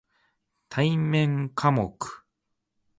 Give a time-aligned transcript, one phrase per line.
[0.69, 1.95] 対面科目